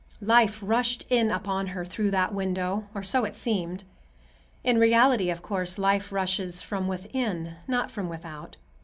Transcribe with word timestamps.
Life 0.25 0.61
rushed 0.63 1.05
in 1.11 1.29
upon 1.29 1.67
her 1.67 1.85
through 1.85 2.09
that 2.09 2.33
window—or 2.33 3.03
so 3.03 3.23
it 3.23 3.35
seemed. 3.35 3.83
In 4.63 4.79
reality, 4.79 5.29
of 5.29 5.43
course, 5.43 5.77
life 5.77 6.11
rushes 6.11 6.59
from 6.59 6.87
within, 6.87 7.57
not 7.67 7.91
from 7.91 8.09
without. 8.09 8.57